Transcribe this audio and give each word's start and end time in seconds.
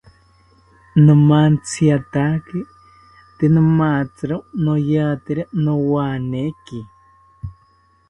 Nomantziatake 1.03 2.59
tee 3.37 3.51
nomatziro 3.53 4.37
noyatero 4.63 5.43
nowaneki 5.63 6.79